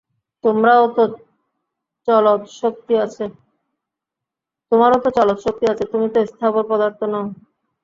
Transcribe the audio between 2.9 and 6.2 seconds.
আছে, তুমি তো